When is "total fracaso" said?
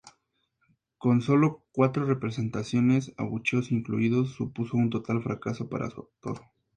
4.89-5.69